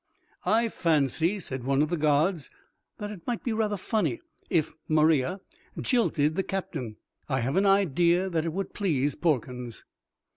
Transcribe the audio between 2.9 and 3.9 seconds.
"that it might be rather